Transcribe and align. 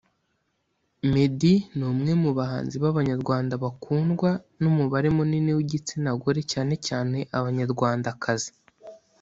Meddy 1.11 1.55
ni 1.75 1.83
umwe 1.91 2.11
mu 2.23 2.31
bahanzi 2.37 2.75
b’abanyarwanda 2.83 3.53
bakundwa 3.63 4.29
n’umubare 4.61 5.07
munini 5.17 5.51
w’igitsinagore 5.57 6.41
cyane 6.51 6.73
cyane 6.87 7.17
Abanyarwandakazi 7.37 8.51